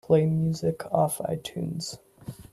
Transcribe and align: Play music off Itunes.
Play 0.03 0.25
music 0.25 0.83
off 0.91 1.19
Itunes. 1.19 1.99